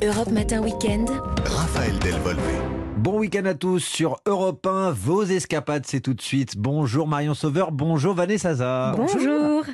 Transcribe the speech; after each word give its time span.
Europe 0.00 0.30
Matin 0.30 0.62
Weekend. 0.62 1.10
Raphaël 1.44 1.98
Delvolvé. 1.98 2.40
Bon 2.98 3.18
week-end 3.18 3.46
à 3.46 3.54
tous 3.54 3.80
sur 3.80 4.20
Europe 4.26 4.64
1. 4.64 4.92
Vos 4.92 5.24
escapades, 5.24 5.86
c'est 5.86 6.00
tout 6.00 6.14
de 6.14 6.22
suite. 6.22 6.56
Bonjour 6.56 7.08
Marion 7.08 7.34
Sauveur, 7.34 7.72
bonjour 7.72 8.14
Vanessa 8.14 8.54
Zaza. 8.54 8.94
Bonjour. 8.96 9.64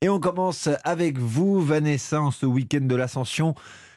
Et 0.00 0.08
on 0.08 0.20
commence 0.20 0.68
avec 0.84 1.18
vous, 1.18 1.60
Vanessa, 1.60 2.22
en 2.22 2.30
ce 2.30 2.46
week-end 2.46 2.82
de 2.82 2.94
l'Ascension. 2.94 3.56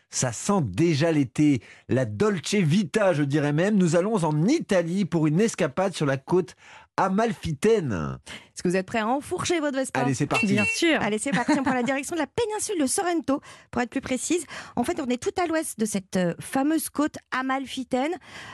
Ça 0.10 0.32
sent 0.32 0.62
déjà 0.64 1.12
l'été, 1.12 1.62
la 1.88 2.06
Dolce 2.06 2.56
Vita, 2.56 3.14
je 3.14 3.24
dirais 3.24 3.54
même. 3.54 3.76
Nous 3.76 3.96
allons 3.96 4.24
en 4.24 4.48
Italie 4.48 5.06
pour 5.06 5.28
une 5.28 5.40
escapade 5.40 5.94
sur 5.94 6.08
la 6.08 6.18
côte 6.18 6.56
amalfitaine. 6.98 8.20
Est-ce 8.56 8.64
que 8.64 8.70
vous 8.70 8.78
êtes 8.78 8.86
prêts 8.86 9.00
à 9.00 9.08
enfourcher 9.08 9.60
votre 9.60 9.78
Vespa 9.78 10.00
Allez, 10.00 10.14
c'est 10.14 10.28
parti. 10.28 10.48
Bien 10.48 10.64
sûr. 10.64 11.02
Allez, 11.02 11.18
c'est 11.18 11.32
parti. 11.32 11.52
On 11.60 11.64
prend 11.64 11.74
la 11.74 11.84
direction 11.84 12.16
de 12.16 12.22
la 12.22 12.28
péninsule 12.28 12.80
de 12.80 12.86
Sorrento, 12.86 13.42
pour 13.70 13.82
être 13.82 13.90
plus 13.90 14.02
précise. 14.02 14.46
En 14.78 14.84
fait, 14.84 15.02
on 15.02 15.08
est 15.08 15.22
tout 15.22 15.34
à 15.42 15.46
l'ouest 15.46 15.78
de 15.78 15.86
cette 15.86 16.16
euh, 16.16 16.34
fameuse 16.40 16.90
côte 16.90 17.18
amalfitaine, 17.32 18.14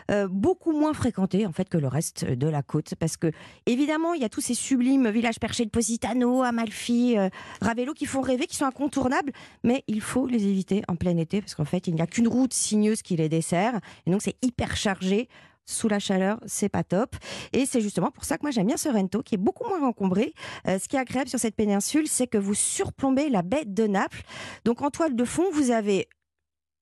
euh, 0.09 0.27
beaucoup 0.27 0.71
moins 0.71 0.93
fréquentée 0.93 1.45
en 1.45 1.51
fait 1.51 1.69
que 1.69 1.77
le 1.77 1.87
reste 1.87 2.25
de 2.25 2.47
la 2.47 2.63
côte, 2.63 2.95
parce 2.95 3.15
que 3.15 3.31
évidemment, 3.67 4.13
il 4.13 4.21
y 4.21 4.25
a 4.25 4.29
tous 4.29 4.41
ces 4.41 4.55
sublimes 4.55 5.09
villages 5.09 5.39
perchés 5.39 5.65
de 5.65 5.69
Positano, 5.69 6.41
Amalfi, 6.41 7.17
euh, 7.17 7.29
Ravello 7.61 7.93
qui 7.93 8.07
font 8.07 8.21
rêver, 8.21 8.47
qui 8.47 8.55
sont 8.55 8.65
incontournables, 8.65 9.31
mais 9.63 9.83
il 9.87 10.01
faut 10.01 10.25
les 10.25 10.47
éviter 10.47 10.81
en 10.87 10.95
plein 10.95 11.17
été, 11.17 11.41
parce 11.41 11.53
qu'en 11.53 11.65
fait, 11.65 11.87
il 11.87 11.93
n'y 11.93 12.01
a 12.01 12.07
qu'une 12.07 12.27
route 12.27 12.53
sinueuse 12.53 13.03
qui 13.03 13.15
les 13.15 13.29
dessert, 13.29 13.79
et 14.07 14.11
donc 14.11 14.21
c'est 14.23 14.37
hyper 14.41 14.75
chargé 14.75 15.29
sous 15.65 15.87
la 15.87 15.99
chaleur, 15.99 16.39
c'est 16.45 16.69
pas 16.69 16.83
top. 16.83 17.15
Et 17.53 17.65
c'est 17.65 17.81
justement 17.81 18.11
pour 18.11 18.25
ça 18.25 18.37
que 18.37 18.43
moi 18.43 18.51
j'aime 18.51 18.67
bien 18.67 18.77
Sorrento, 18.77 19.21
qui 19.21 19.35
est 19.35 19.39
beaucoup 19.39 19.67
moins 19.67 19.81
encombré. 19.87 20.33
Euh, 20.67 20.79
ce 20.79 20.87
qui 20.87 20.95
est 20.95 20.99
agréable 20.99 21.29
sur 21.29 21.39
cette 21.39 21.55
péninsule, 21.55 22.07
c'est 22.07 22.27
que 22.27 22.37
vous 22.37 22.53
surplombez 22.53 23.29
la 23.29 23.41
baie 23.41 23.65
de 23.65 23.87
Naples. 23.87 24.21
Donc 24.65 24.81
en 24.81 24.89
toile 24.89 25.15
de 25.15 25.25
fond, 25.25 25.49
vous 25.51 25.71
avez 25.71 26.07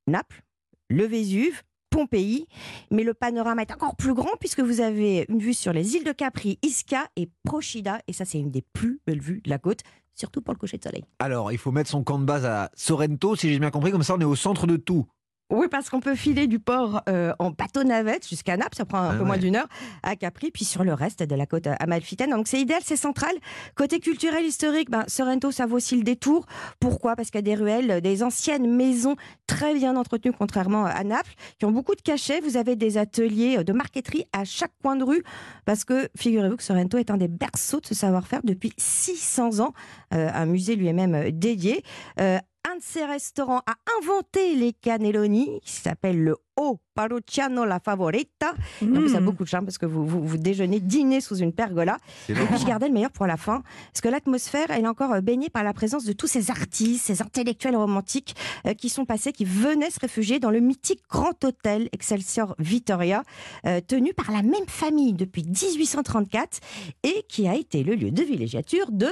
Naples, 0.07 0.43
le 0.89 1.05
Vésuve, 1.05 1.61
Pompéi, 1.89 2.47
mais 2.91 3.03
le 3.03 3.13
panorama 3.13 3.61
est 3.61 3.71
encore 3.71 3.95
plus 3.95 4.13
grand 4.13 4.35
puisque 4.39 4.59
vous 4.59 4.81
avez 4.81 5.25
une 5.29 5.39
vue 5.39 5.53
sur 5.53 5.73
les 5.73 5.95
îles 5.95 6.03
de 6.03 6.11
Capri, 6.11 6.59
Isca 6.61 7.07
et 7.15 7.29
Procida, 7.43 7.99
et 8.07 8.13
ça 8.13 8.25
c'est 8.25 8.39
une 8.39 8.51
des 8.51 8.61
plus 8.61 9.01
belles 9.07 9.21
vues 9.21 9.41
de 9.43 9.49
la 9.49 9.57
côte, 9.57 9.79
surtout 10.13 10.41
pour 10.41 10.53
le 10.53 10.59
coucher 10.59 10.77
de 10.77 10.83
soleil. 10.83 11.03
Alors, 11.19 11.51
il 11.51 11.57
faut 11.57 11.71
mettre 11.71 11.89
son 11.89 12.03
camp 12.03 12.19
de 12.19 12.25
base 12.25 12.45
à 12.45 12.69
Sorrento, 12.75 13.35
si 13.35 13.51
j'ai 13.51 13.59
bien 13.59 13.71
compris, 13.71 13.91
comme 13.91 14.03
ça 14.03 14.15
on 14.15 14.19
est 14.19 14.25
au 14.25 14.35
centre 14.35 14.67
de 14.67 14.77
tout. 14.77 15.07
Oui, 15.51 15.67
parce 15.67 15.89
qu'on 15.89 15.99
peut 15.99 16.13
filer 16.13 16.45
du 16.45 16.59
port 16.59 17.01
euh, 17.09 17.33
en 17.39 17.49
bateau 17.49 17.83
navette 17.83 18.27
jusqu'à 18.27 18.55
Naples, 18.55 18.75
ça 18.75 18.85
prend 18.85 18.99
un 18.99 19.15
Ah 19.15 19.17
peu 19.17 19.23
moins 19.23 19.37
d'une 19.37 19.55
heure, 19.55 19.67
à 20.03 20.15
Capri, 20.15 20.51
puis 20.51 20.63
sur 20.63 20.83
le 20.83 20.93
reste 20.93 21.23
de 21.23 21.35
la 21.35 21.47
côte 21.47 21.67
amalfitaine. 21.79 22.29
Donc 22.29 22.47
c'est 22.47 22.61
idéal, 22.61 22.81
c'est 22.85 22.95
central. 22.95 23.31
Côté 23.75 23.99
culturel, 23.99 24.45
historique, 24.45 24.91
ben, 24.91 25.05
Sorrento, 25.07 25.49
ça 25.49 25.65
vaut 25.65 25.77
aussi 25.77 25.95
le 25.97 26.03
détour. 26.03 26.45
Pourquoi? 26.79 27.15
Parce 27.15 27.31
qu'il 27.31 27.39
y 27.39 27.51
a 27.51 27.55
des 27.55 27.55
ruelles, 27.55 27.99
des 28.01 28.21
anciennes 28.21 28.71
maisons 28.75 29.15
très 29.47 29.73
bien 29.73 29.95
entretenues, 29.95 30.33
contrairement 30.37 30.85
à 30.85 31.03
Naples, 31.03 31.33
qui 31.57 31.65
ont 31.65 31.71
beaucoup 31.71 31.95
de 31.95 32.01
cachets. 32.01 32.41
Vous 32.41 32.55
avez 32.55 32.75
des 32.75 32.99
ateliers 32.99 33.63
de 33.63 33.73
marqueterie 33.73 34.25
à 34.33 34.45
chaque 34.45 34.73
coin 34.83 34.95
de 34.95 35.03
rue, 35.03 35.23
parce 35.65 35.83
que 35.83 36.09
figurez-vous 36.15 36.57
que 36.57 36.63
Sorrento 36.63 36.99
est 36.99 37.09
un 37.09 37.17
des 37.17 37.27
berceaux 37.27 37.79
de 37.79 37.87
ce 37.87 37.95
savoir-faire 37.95 38.41
depuis 38.43 38.71
600 38.77 39.61
ans. 39.61 39.73
Euh, 40.13 40.29
un 40.31 40.45
musée 40.45 40.75
lui 40.75 40.87
est 40.87 40.93
même 40.93 41.31
dédié. 41.31 41.83
Euh, 42.19 42.37
un 42.71 42.75
de 42.75 42.83
ces 42.83 43.05
restaurants 43.05 43.61
a 43.65 43.75
inventé 43.99 44.55
les 44.55 44.73
cannelloni, 44.73 45.59
qui 45.63 45.71
s'appelle 45.71 46.23
le 46.23 46.35
O 46.55 46.77
Parrucciano 46.93 47.65
La 47.65 47.79
Favorita. 47.79 48.53
En 48.83 48.87
plus, 48.87 49.09
ça 49.09 49.17
a 49.17 49.21
beaucoup 49.21 49.43
de 49.43 49.49
charme 49.49 49.65
parce 49.65 49.77
que 49.77 49.85
vous, 49.85 50.05
vous, 50.05 50.21
vous 50.21 50.37
déjeunez, 50.37 50.79
dînez 50.79 51.21
sous 51.21 51.37
une 51.37 51.53
pergola. 51.53 51.97
Et 52.27 52.33
puis, 52.33 52.57
je 52.59 52.65
gardais 52.65 52.87
le 52.87 52.93
meilleur 52.93 53.11
pour 53.11 53.25
la 53.25 53.37
fin, 53.37 53.63
parce 53.91 54.01
que 54.01 54.09
l'atmosphère, 54.09 54.67
elle 54.69 54.83
est 54.83 54.87
encore 54.87 55.13
euh, 55.13 55.21
baignée 55.21 55.49
par 55.49 55.63
la 55.63 55.73
présence 55.73 56.03
de 56.03 56.13
tous 56.13 56.27
ces 56.27 56.51
artistes, 56.51 57.05
ces 57.05 57.21
intellectuels 57.21 57.75
romantiques 57.75 58.35
euh, 58.67 58.73
qui 58.73 58.89
sont 58.89 59.05
passés, 59.05 59.31
qui 59.31 59.45
venaient 59.45 59.89
se 59.89 59.99
réfugier 59.99 60.39
dans 60.39 60.51
le 60.51 60.59
mythique 60.59 61.01
Grand 61.09 61.43
Hôtel 61.43 61.89
Excelsior 61.93 62.55
Vittoria, 62.59 63.23
euh, 63.65 63.79
tenu 63.81 64.13
par 64.13 64.31
la 64.31 64.43
même 64.43 64.67
famille 64.67 65.13
depuis 65.13 65.43
1834 65.43 66.59
et 67.03 67.23
qui 67.29 67.47
a 67.47 67.55
été 67.55 67.83
le 67.83 67.95
lieu 67.95 68.11
de 68.11 68.21
villégiature 68.21 68.91
de 68.91 69.09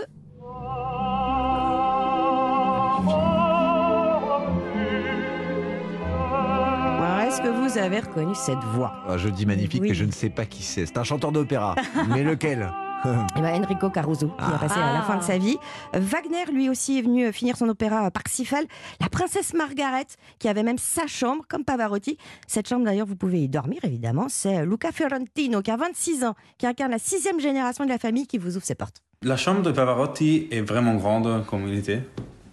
Est-ce 7.38 7.46
que 7.46 7.56
vous 7.56 7.78
avez 7.78 8.00
reconnu 8.00 8.34
cette 8.34 8.64
voix? 8.74 8.96
Ah, 9.08 9.16
je 9.16 9.30
dis 9.30 9.46
magnifique, 9.46 9.84
Oui. 9.84 9.90
mais 9.90 9.94
je 9.94 10.06
ne 10.06 10.12
sais 10.12 10.32
pas 10.32 10.48
qui 10.48 10.64
c'est. 10.64 10.88
C'est 10.88 10.98
un 10.98 11.04
chanteur 11.04 11.32
d'opéra. 11.32 11.76
mais 12.10 12.24
lequel? 12.24 12.68
Eh 13.38 13.42
ben, 13.42 13.64
Enrico 13.64 13.92
Caruso, 13.92 14.30
qui 14.30 14.44
a 14.44 14.58
passé 14.58 14.80
à 14.80 14.92
la 14.92 15.04
fin 15.04 15.18
de 15.18 15.22
sa 15.22 15.38
vie. 15.38 15.56
Wagner, 15.94 16.46
lui 16.52 16.68
aussi, 16.68 16.98
est 16.98 17.04
venu 17.04 17.28
euh, 17.28 17.32
finir 17.32 17.56
son 17.56 17.70
opéra 17.70 18.08
euh, 18.08 18.10
Parsifal. 18.10 18.66
La 19.00 19.08
princesse 19.08 19.54
Margaret, 19.54 20.08
qui 20.40 20.50
avait 20.50 20.64
même 20.64 20.80
sa 20.80 21.06
chambre, 21.06 21.44
comme 21.48 21.64
Pavarotti. 21.64 22.18
Cette 22.48 22.68
chambre, 22.68 22.86
d'ailleurs, 22.86 23.06
vous 23.06 23.16
pouvez 23.16 23.44
y 23.44 23.48
dormir, 23.48 23.82
évidemment. 23.84 24.26
C'est 24.30 24.58
euh, 24.58 24.66
Luca 24.66 24.92
Fiorentino, 24.92 25.62
qui 25.62 25.70
a 25.70 25.78
26 25.78 26.24
ans, 26.24 26.34
qui 26.58 26.66
incarne 26.66 26.90
la 26.90 26.98
sixième 26.98 27.40
génération 27.40 27.86
de 27.86 27.90
la 27.90 28.00
famille, 28.00 28.26
qui 28.26 28.40
vous 28.40 28.58
ouvre 28.58 28.66
ses 28.66 28.76
portes. 28.76 29.04
La 29.22 29.38
chambre 29.38 29.62
de 29.62 29.72
Pavarotti 29.72 30.48
est 30.50 30.62
vraiment 30.62 30.96
grande 30.96 31.46
comme 31.46 31.68
il 31.68 31.78
était, 31.78 32.02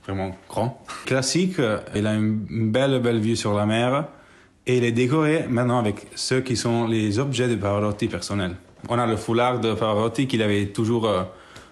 vraiment 0.05 0.37
grand. 0.51 0.85
Classique, 1.07 1.57
il 1.95 2.07
a 2.07 2.13
une 2.13 2.71
belle 2.71 3.01
belle 3.01 3.19
vue 3.19 3.35
sur 3.35 3.55
la 3.55 3.65
mer 3.65 4.09
et 4.67 4.79
il 4.79 4.85
est 4.85 4.93
décoré 4.93 5.47
maintenant 5.49 5.79
avec 5.79 6.07
ceux 6.15 6.41
qui 6.41 6.57
sont 6.57 6.87
les 6.87 7.19
objets 7.19 7.49
de 7.49 7.55
Pavarotti 7.55 8.09
personnels. 8.09 8.57
On 8.89 8.99
a 8.99 9.07
le 9.07 9.17
foulard 9.17 9.61
de 9.61 9.75
Pavarotti 9.75 10.27
qu'il 10.27 10.43
avait 10.43 10.67
toujours 10.67 11.07
euh, 11.07 11.23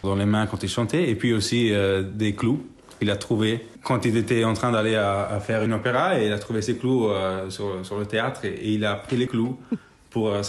dans 0.03 0.15
les 0.15 0.27
mains 0.27 0.47
quand 0.47 0.63
il 0.63 0.69
chantait 0.69 1.09
et 1.09 1.15
puis 1.15 1.33
aussi 1.33 1.73
euh, 1.73 2.03
des 2.03 2.35
clous 2.35 2.65
qu'il 2.99 3.11
a 3.11 3.17
trouvé 3.17 3.67
quand 3.83 4.05
il 4.05 4.17
était 4.17 4.45
en 4.45 4.55
train 4.55 4.73
d'aller 4.73 4.95
à, 4.95 5.23
à 5.23 5.41
faire 5.41 5.63
une 5.65 5.73
opéra 5.73 6.21
et 6.21 6.27
il 6.27 6.33
a 6.33 6.39
trouvé 6.39 6.63
ces 6.63 6.77
clous 6.77 7.09
euh, 7.09 7.51
sur, 7.51 7.85
sur 7.85 7.99
le 7.99 8.07
théâtre 8.07 8.45
et, 8.45 8.73
il 8.73 8.85
a 8.85 8.95
pris 8.95 9.17
les 9.17 9.27
clous 9.27 9.59
pour 10.11 10.29
euh. 10.29 10.43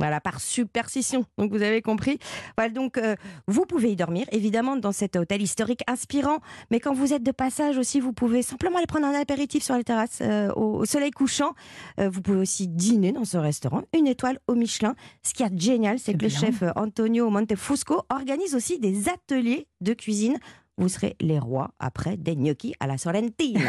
Voilà, 0.00 0.18
par 0.18 0.40
superstition. 0.40 1.26
Donc 1.36 1.52
vous 1.52 1.62
avez 1.62 1.82
compris. 1.82 2.18
Voilà, 2.56 2.72
donc 2.72 2.96
euh, 2.96 3.16
vous 3.46 3.66
pouvez 3.66 3.92
y 3.92 3.96
dormir, 3.96 4.26
évidemment, 4.32 4.76
dans 4.76 4.92
cet 4.92 5.14
hôtel 5.14 5.42
historique 5.42 5.82
inspirant. 5.86 6.38
Mais 6.70 6.80
quand 6.80 6.94
vous 6.94 7.12
êtes 7.12 7.22
de 7.22 7.32
passage 7.32 7.76
aussi, 7.76 8.00
vous 8.00 8.14
pouvez 8.14 8.40
simplement 8.40 8.78
aller 8.78 8.86
prendre 8.86 9.06
un 9.06 9.12
apéritif 9.12 9.62
sur 9.62 9.76
la 9.76 9.84
terrasse 9.84 10.20
euh, 10.22 10.50
au, 10.54 10.78
au 10.78 10.84
soleil 10.86 11.10
couchant. 11.10 11.52
Euh, 11.98 12.08
vous 12.08 12.22
pouvez 12.22 12.38
aussi 12.38 12.66
dîner 12.66 13.12
dans 13.12 13.26
ce 13.26 13.36
restaurant, 13.36 13.82
une 13.94 14.06
étoile 14.06 14.38
au 14.46 14.54
Michelin. 14.54 14.94
Ce 15.22 15.34
qui 15.34 15.42
est 15.42 15.60
génial, 15.60 15.98
c'est 15.98 16.14
que 16.14 16.22
le 16.22 16.30
chef 16.30 16.62
euh, 16.62 16.70
Antonio 16.76 17.28
Montefusco 17.28 18.02
organise 18.08 18.54
aussi 18.54 18.78
des 18.78 19.10
ateliers 19.10 19.66
de 19.82 19.92
cuisine. 19.92 20.38
Vous 20.80 20.88
serez 20.88 21.14
les 21.20 21.38
rois 21.38 21.72
après 21.78 22.16
des 22.16 22.34
gnocchis 22.36 22.74
à 22.80 22.86
la 22.86 22.96
Sorrentina. 22.98 23.60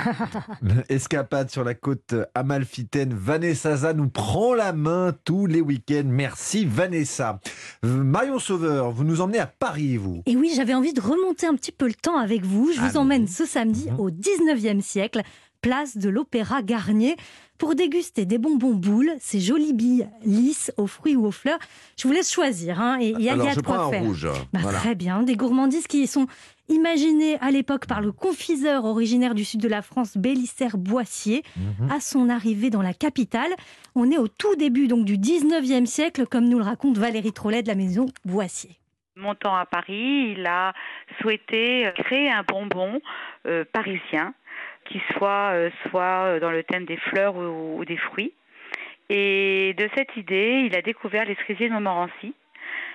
Escapade 0.90 1.50
sur 1.52 1.64
la 1.64 1.74
côte 1.74 2.16
amalfitaine. 2.36 3.14
Vanessa 3.14 3.76
Zah 3.76 3.94
nous 3.94 4.10
prend 4.10 4.54
la 4.54 4.74
main 4.74 5.14
tous 5.26 5.46
les 5.46 5.62
week-ends. 5.62 6.04
Merci 6.06 6.66
Vanessa. 6.66 7.40
Marion 7.84 8.40
Sauveur, 8.40 8.92
vous 8.92 9.04
nous 9.04 9.22
emmenez 9.22 9.40
à 9.40 9.48
Paris, 9.48 9.98
vous. 9.98 10.24
Et 10.26 10.36
oui, 10.36 10.52
j'avais 10.56 10.74
envie 10.74 10.94
de 10.94 11.02
remonter 11.02 11.48
un 11.48 11.56
petit 11.56 11.72
peu 11.74 11.88
le 11.88 11.94
temps 11.94 12.18
avec 12.18 12.46
vous. 12.46 12.72
Je 12.74 12.80
vous 12.80 12.86
Allons-y. 12.86 12.98
emmène 12.98 13.28
ce 13.28 13.46
samedi 13.46 13.90
Mhm. 13.92 14.00
au 14.00 14.10
19e 14.10 14.82
siècle, 14.82 15.22
place 15.62 15.98
de 15.98 16.10
l'Opéra 16.10 16.62
Garnier, 16.62 17.16
pour 17.58 17.76
déguster 17.76 18.26
des 18.26 18.40
bonbons 18.40 18.74
boules, 18.74 19.12
ces 19.20 19.40
jolies 19.40 19.74
billes 19.74 20.08
lisses 20.26 20.72
aux 20.78 20.88
fruits 20.88 21.16
ou 21.16 21.28
aux 21.28 21.32
fleurs. 21.32 21.60
Je 22.00 22.08
vous 22.08 22.14
laisse 22.14 22.32
choisir. 22.34 22.82
Hein, 22.82 22.98
et 23.00 23.10
il 23.10 23.22
y 23.22 23.30
a, 23.30 23.34
il 23.34 23.38
y 23.38 23.42
Alors 23.42 23.48
a 23.48 23.52
je 23.52 23.56
de 23.60 23.62
quoi 23.62 23.76
prends 23.76 23.88
un 23.88 23.92
faire. 23.92 24.02
rouge. 24.04 24.28
Bah, 24.52 24.60
Voilà. 24.64 24.80
Très 24.80 24.96
bien, 24.96 25.22
des 25.22 25.36
gourmandises 25.36 25.86
qui 25.86 26.08
sont 26.08 26.26
imaginées 26.70 27.38
à 27.40 27.52
l'époque 27.52 27.86
par 27.86 28.02
le 28.02 28.12
confiseur 28.12 28.86
originaire 28.86 29.36
du 29.36 29.46
sud 29.46 29.62
de 29.62 29.68
la 29.68 29.82
France, 29.84 30.18
Bélisaire 30.18 30.78
Boissier, 30.78 31.44
Mhm. 31.80 31.92
à 31.92 32.00
son 32.00 32.30
arrivée 32.30 32.70
dans 32.70 32.82
la 32.82 32.94
capitale. 32.94 33.52
On 33.94 34.10
est 34.10 34.18
au 34.18 34.28
tout 34.28 34.56
début 34.56 34.88
donc 34.88 35.06
du 35.06 35.18
19e 35.18 35.86
siècle, 35.86 36.26
comme 36.26 36.48
nous 36.48 36.58
le 36.58 36.64
raconte 36.64 36.98
Valérie 36.98 37.34
Trollet 37.34 37.62
de 37.62 37.68
la 37.68 37.76
maison 37.76 38.08
Boissier. 38.26 38.78
Montant 39.18 39.56
à 39.56 39.66
Paris, 39.66 40.34
il 40.38 40.46
a 40.48 40.74
souhaité 41.22 41.90
créer 41.98 42.32
un 42.32 42.44
bonbon 42.48 43.00
euh, 43.46 43.66
parisien 43.72 44.34
qui 44.86 45.02
soit 45.14 45.52
euh, 45.54 45.70
soit 45.90 46.26
euh, 46.26 46.40
dans 46.40 46.52
le 46.52 46.64
thème 46.64 46.86
des 46.86 46.98
fleurs 46.98 47.36
ou, 47.36 47.84
des 47.86 47.98
fruits. 47.98 48.34
Et 49.10 49.74
de 49.78 49.90
cette 49.96 50.16
idée, 50.16 50.64
il 50.66 50.76
a 50.76 50.82
découvert 50.82 51.26
les 51.26 51.36
cerisiers 51.36 51.68
de 51.68 51.74
Montmorency, 51.74 52.34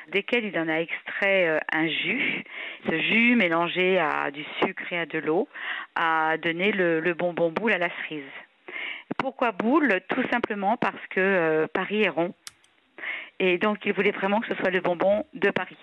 desquels 0.09 0.45
il 0.47 0.59
en 0.59 0.69
a 0.69 0.81
extrait 0.81 1.49
euh, 1.49 1.59
un 1.73 1.89
jus. 1.89 2.45
Ce 2.89 2.99
jus 2.99 3.37
mélangé 3.37 3.99
à 3.99 4.31
du 4.31 4.45
sucre 4.63 4.93
et 4.93 4.99
à 4.99 5.07
de 5.07 5.19
l'eau 5.19 5.49
a 5.95 6.37
donné 6.39 6.73
le, 6.73 7.15
bonbon 7.15 7.51
boule 7.51 7.73
à 7.73 7.79
la 7.79 7.91
cerise. 8.03 8.25
Pourquoi 9.19 9.53
boule? 9.53 10.01
Tout 10.09 10.25
simplement 10.33 10.77
parce 10.77 11.07
que 11.11 11.67
Paris 11.73 12.03
est 12.03 12.09
rond. 12.09 12.35
Et 13.39 13.59
donc 13.59 13.85
il 13.85 13.93
voulait 13.93 14.11
vraiment 14.11 14.41
que 14.41 14.49
ce 14.49 14.55
soit 14.55 14.71
le 14.71 14.81
bonbon 14.81 15.25
de 15.35 15.51
Paris. 15.51 15.77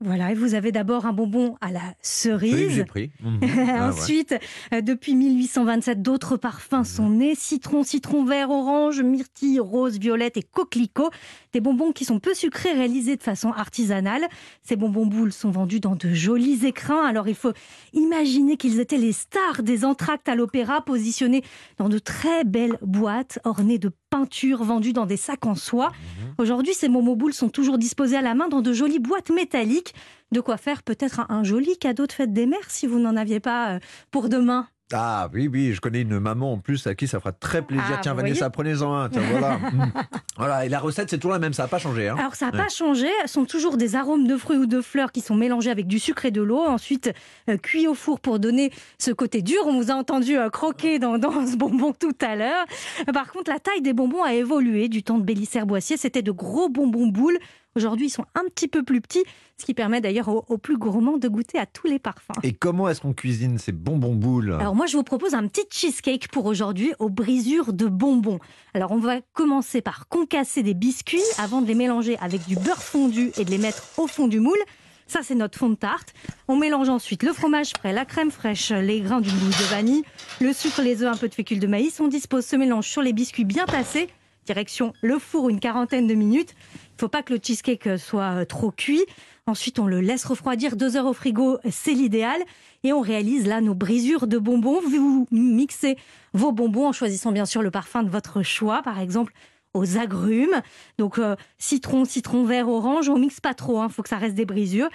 Voilà, 0.00 0.30
et 0.30 0.34
vous 0.34 0.54
avez 0.54 0.70
d'abord 0.70 1.06
un 1.06 1.12
bonbon 1.12 1.56
à 1.60 1.72
la 1.72 1.80
Celui 2.02 2.52
que 2.52 2.56
j'ai 2.56 2.68
cerise. 2.68 2.84
pris. 2.86 3.10
Mhm. 3.20 3.40
Ah. 3.68 3.88
Ensuite, 3.88 4.34
euh, 4.72 4.80
depuis 4.80 5.14
1827, 5.16 6.02
d'autres 6.02 6.36
parfums 6.36 6.84
sont 6.84 7.10
nés 7.10 7.34
citron, 7.34 7.82
citron 7.82 8.24
vert, 8.24 8.50
orange, 8.50 9.02
myrtille, 9.02 9.58
rose, 9.58 9.98
violette 9.98 10.36
et 10.36 10.42
coquelicot. 10.42 11.10
Des 11.52 11.60
bonbons 11.60 11.90
qui 11.92 12.04
sont 12.04 12.20
peu 12.20 12.32
sucrés, 12.34 12.72
réalisés 12.72 13.16
de 13.16 13.22
façon 13.22 13.50
artisanale. 13.50 14.22
Ces 14.62 14.76
bonbons 14.76 15.06
boules 15.06 15.32
sont 15.32 15.50
vendus 15.50 15.80
dans 15.80 15.96
de 15.96 16.12
jolis 16.12 16.64
écrins. 16.64 17.04
Alors 17.04 17.26
il 17.26 17.34
faut 17.34 17.52
imaginer 17.92 18.56
qu'ils 18.56 18.78
étaient 18.80 18.98
les 18.98 19.12
stars 19.12 19.62
des 19.64 19.84
entractes 19.84 20.28
à 20.28 20.36
l'opéra, 20.36 20.80
positionnés 20.80 21.42
dans 21.78 21.88
de 21.88 21.98
très 21.98 22.44
belles 22.44 22.78
boîtes 22.82 23.40
ornées 23.44 23.78
de 23.78 23.90
peintures 24.10 24.62
vendues 24.62 24.92
dans 24.92 25.06
des 25.06 25.16
sacs 25.16 25.44
en 25.46 25.54
soie. 25.54 25.90
Aujourd'hui, 26.38 26.72
ces 26.72 26.88
bonbons 26.88 27.16
boules 27.16 27.34
sont 27.34 27.48
toujours 27.48 27.78
disposés 27.78 28.16
à 28.16 28.22
la 28.22 28.34
main 28.34 28.48
dans 28.48 28.62
de 28.62 28.72
jolies 28.72 29.00
boîtes 29.00 29.30
métalliques. 29.30 29.92
De 30.30 30.40
quoi 30.40 30.56
faire 30.56 30.84
peut-être 30.84 31.18
un, 31.18 31.26
un 31.30 31.42
joli 31.42 31.76
cadeau 31.78 32.06
de 32.06 32.12
fête 32.12 32.32
des 32.32 32.46
mères 32.46 32.70
si 32.70 32.86
vous 32.86 33.00
n'en 33.00 33.16
aviez 33.16 33.40
pas 33.40 33.74
euh, 33.74 33.78
pour 34.12 34.28
demain. 34.28 34.68
Ah 34.92 35.28
oui, 35.34 35.48
oui, 35.52 35.74
je 35.74 35.80
connais 35.80 36.00
une 36.00 36.18
maman 36.18 36.54
en 36.54 36.58
plus 36.58 36.86
à 36.86 36.94
qui 36.94 37.06
ça 37.06 37.18
fera 37.20 37.32
très 37.32 37.60
plaisir. 37.60 37.84
Ah, 37.92 37.98
Tiens, 38.00 38.14
Vanessa, 38.14 38.48
prenez-en 38.48 38.94
un. 38.94 39.08
Tiens, 39.10 39.22
voilà. 39.30 39.58
Mm. 39.68 39.92
voilà. 40.38 40.64
Et 40.64 40.68
la 40.68 40.78
recette, 40.78 41.10
c'est 41.10 41.18
toujours 41.18 41.32
la 41.32 41.38
même, 41.38 41.52
ça 41.52 41.64
n'a 41.64 41.68
pas 41.68 41.78
changé. 41.78 42.08
Hein. 42.08 42.16
Alors 42.18 42.34
ça 42.34 42.46
n'a 42.46 42.52
Ouais. 42.52 42.64
pas 42.64 42.68
changé, 42.68 43.06
ce 43.26 43.32
sont 43.34 43.44
toujours 43.44 43.76
des 43.76 43.96
arômes 43.96 44.26
de 44.26 44.36
fruits 44.36 44.56
ou 44.56 44.66
de 44.66 44.80
fleurs 44.80 45.12
qui 45.12 45.20
sont 45.20 45.34
mélangés 45.34 45.70
avec 45.70 45.86
du 45.86 45.98
sucre 45.98 46.24
et 46.24 46.30
de 46.30 46.40
l'eau, 46.40 46.60
ensuite 46.64 47.12
euh, 47.50 47.56
cuits 47.58 47.86
au 47.86 47.94
four 47.94 48.18
pour 48.20 48.38
donner 48.38 48.72
ce 48.98 49.10
côté 49.10 49.42
dur. 49.42 49.58
On 49.66 49.74
vous 49.80 49.90
a 49.90 49.94
entendu 49.94 50.38
euh, 50.38 50.48
croquer 50.48 50.98
dans, 50.98 51.18
dans 51.18 51.46
ce 51.46 51.56
bonbon 51.56 51.92
tout 51.92 52.16
à 52.22 52.34
l'heure. 52.36 52.64
Par 53.12 53.30
contre, 53.32 53.50
la 53.50 53.58
taille 53.58 53.82
des 53.82 53.92
bonbons 53.92 54.22
a 54.22 54.32
évolué. 54.34 54.88
Du 54.88 55.02
temps 55.02 55.18
de 55.18 55.24
Bélissaire-Boissier, 55.24 55.96
c'était 55.98 56.22
de 56.22 56.32
gros 56.32 56.68
bonbons 56.70 57.08
boules. 57.08 57.38
Aujourd'hui, 57.76 58.06
ils 58.06 58.10
sont 58.10 58.24
un 58.34 58.44
petit 58.52 58.66
peu 58.66 58.82
plus 58.82 59.00
petits, 59.00 59.22
ce 59.56 59.64
qui 59.64 59.74
permet 59.74 60.00
d'ailleurs 60.00 60.28
aux, 60.28 60.44
aux 60.48 60.58
plus 60.58 60.78
gourmands 60.78 61.18
de 61.18 61.28
goûter 61.28 61.58
à 61.58 61.66
tous 61.66 61.86
les 61.86 61.98
parfums. 61.98 62.32
Et 62.42 62.52
comment 62.52 62.88
est-ce 62.88 63.00
qu'on 63.00 63.12
cuisine 63.12 63.58
ces 63.58 63.72
bonbons 63.72 64.14
boules? 64.14 64.52
Alors 64.58 64.74
moi, 64.74 64.86
je 64.86 64.96
vous 64.96 65.04
propose 65.04 65.34
un 65.34 65.46
petit 65.46 65.64
cheesecake 65.70 66.28
pour 66.28 66.46
aujourd'hui 66.46 66.92
aux 66.98 67.08
brisures 67.08 67.72
de 67.72 67.86
bonbons. 67.86 68.40
Alors 68.74 68.90
on 68.92 68.98
va 68.98 69.20
commencer 69.32 69.80
par 69.80 70.08
concasser 70.08 70.62
des 70.62 70.74
biscuits 70.74 71.22
avant 71.38 71.60
de 71.60 71.66
les 71.66 71.74
mélanger 71.74 72.16
avec 72.20 72.46
du 72.46 72.56
beurre 72.56 72.82
fondu 72.82 73.30
et 73.38 73.44
de 73.44 73.50
les 73.50 73.58
mettre 73.58 73.84
au 73.98 74.06
fond 74.06 74.28
du 74.28 74.40
moule. 74.40 74.58
Ça, 75.06 75.20
c'est 75.22 75.34
notre 75.34 75.58
fond 75.58 75.70
de 75.70 75.74
tarte. 75.74 76.12
On 76.48 76.56
mélange 76.56 76.90
ensuite 76.90 77.22
le 77.22 77.32
fromage 77.32 77.70
frais, 77.70 77.94
la 77.94 78.04
crème 78.04 78.30
fraîche, 78.30 78.72
les 78.72 79.00
grains 79.00 79.22
d'une 79.22 79.38
mousse 79.38 79.58
de 79.58 79.64
vanille, 79.70 80.02
le 80.40 80.52
sucre, 80.52 80.82
les 80.82 81.02
œufs, 81.02 81.10
un 81.10 81.16
peu 81.16 81.28
de 81.28 81.34
fécule 81.34 81.60
de 81.60 81.66
maïs. 81.66 81.98
On 82.00 82.08
dispose 82.08 82.44
ce 82.44 82.56
mélange 82.56 82.86
sur 82.86 83.00
les 83.00 83.14
biscuits 83.14 83.46
bien 83.46 83.64
tassés. 83.64 84.08
Direction 84.48 84.94
le 85.02 85.18
four 85.18 85.50
une 85.50 85.60
quarantaine 85.60 86.06
de 86.06 86.14
minutes. 86.14 86.54
Il 86.96 87.00
faut 87.00 87.08
pas 87.08 87.22
que 87.22 87.34
le 87.34 87.38
cheesecake 87.42 87.98
soit 87.98 88.40
euh, 88.40 88.44
trop 88.46 88.70
cuit. 88.70 89.04
Ensuite, 89.46 89.78
on 89.78 89.86
le 89.86 90.00
laisse 90.00 90.24
refroidir 90.24 90.74
deux 90.74 90.96
heures 90.96 91.04
au 91.04 91.12
frigo, 91.12 91.58
c'est 91.70 91.92
l'idéal. 91.92 92.40
Et 92.82 92.94
on 92.94 93.02
réalise 93.02 93.46
là 93.46 93.60
nos 93.60 93.74
brisures 93.74 94.26
de 94.26 94.38
bonbons. 94.38 94.80
Vous 94.80 95.26
mixez 95.30 95.98
vos 96.32 96.50
bonbons 96.50 96.86
en 96.86 96.92
choisissant 96.92 97.30
bien 97.30 97.44
sûr 97.44 97.60
le 97.60 97.70
parfum 97.70 98.02
de 98.02 98.08
votre 98.08 98.42
choix, 98.42 98.80
par 98.80 99.00
exemple 99.00 99.34
aux 99.74 99.98
agrumes. 99.98 100.62
Donc 100.96 101.18
euh, 101.18 101.36
citron, 101.58 102.06
citron 102.06 102.44
vert, 102.44 102.70
orange. 102.70 103.10
On 103.10 103.18
mixe 103.18 103.40
pas 103.40 103.52
trop, 103.52 103.84
il 103.84 103.90
faut 103.90 104.02
que 104.02 104.08
ça 104.08 104.16
reste 104.16 104.34
des 104.34 104.46
brisures. 104.46 104.88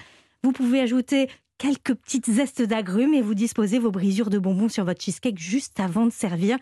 Vous 0.44 0.52
pouvez 0.52 0.80
ajouter 0.80 1.30
quelques 1.60 1.94
petites 1.94 2.30
zestes 2.30 2.64
d'agrumes 2.64 3.14
et 3.14 3.22
vous 3.22 3.36
disposez 3.36 3.78
vos 3.78 3.92
brisures 3.92 4.32
de 4.32 4.40
bonbons 4.40 4.70
sur 4.70 4.84
votre 4.84 5.04
cheesecake 5.04 5.38
juste 5.38 5.80
avant 5.80 6.08
de 6.08 6.12
servir. 6.12 6.58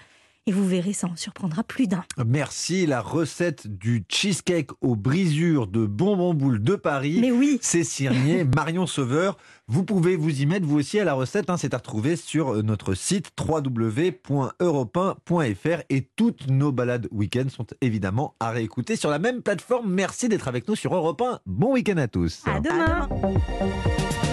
Et 0.52 0.54
vous 0.54 0.68
verrez, 0.68 0.92
ça 0.92 1.08
en 1.08 1.16
surprendra 1.16 1.64
plus 1.64 1.88
d'un. 1.88 2.04
Merci, 2.28 2.86
la 2.86 3.00
recette 3.00 3.68
du 3.68 4.04
cheesecake 4.10 4.72
aux 4.82 4.98
brisures 4.98 5.66
de 5.66 5.86
bonbons 5.86 6.34
boules 6.34 6.62
de 6.62 6.76
Paris. 6.76 7.20
Mais 7.22 7.32
oui, 7.32 7.58
C'est 7.62 7.86
signé 7.86 8.44
Marion 8.56 8.86
Sauveur. 8.86 9.38
Vous 9.70 9.86
pouvez 9.86 10.18
vous 10.18 10.42
y 10.42 10.46
mettre 10.46 10.66
vous 10.66 10.78
aussi 10.80 11.00
à 11.00 11.06
la 11.06 11.14
recette. 11.14 11.50
hein. 11.50 11.56
c'est 11.56 11.74
à 11.74 11.78
retrouver 11.78 12.18
sur 12.18 12.56
euh, 12.56 12.64
notre 12.64 12.96
site 12.96 13.32
www.europe1.fr 13.40 15.84
et 15.90 16.10
toutes 16.18 16.50
nos 16.50 16.74
balades 16.74 17.08
week-end 17.14 17.46
sont 17.48 17.68
évidemment 17.80 18.36
à 18.42 18.52
réécouter 18.52 18.98
sur 18.98 19.10
la 19.10 19.20
même 19.20 19.42
plateforme. 19.42 19.90
Merci 19.90 20.28
d'être 20.28 20.50
avec 20.50 20.68
nous 20.68 20.76
sur 20.76 20.94
Europe 20.94 21.22
1. 21.22 21.40
Bon 21.46 21.72
week-end 21.72 21.96
à 21.96 22.10
tous. 22.10 22.42
à 22.46 22.60
demain. 22.60 23.08
À 23.08 23.08
demain. 23.08 24.31